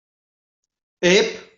[1.13, 1.49] Ep!